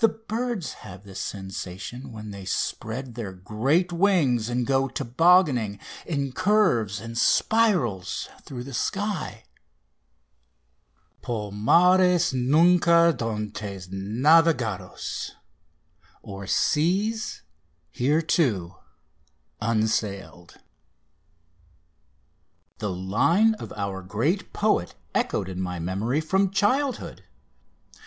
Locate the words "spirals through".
7.16-8.64